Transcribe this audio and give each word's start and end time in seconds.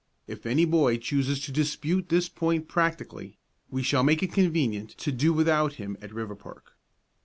If 0.25 0.47
any 0.47 0.65
boy 0.65 0.97
chooses 0.97 1.39
to 1.41 1.51
dispute 1.51 2.09
this 2.09 2.27
point 2.27 2.67
practically, 2.67 3.37
we 3.69 3.83
shall 3.83 4.01
make 4.01 4.23
it 4.23 4.33
convenient 4.33 4.89
to 4.97 5.11
do 5.11 5.31
without 5.31 5.73
him 5.73 5.95
at 6.01 6.09
Riverpark. 6.09 6.75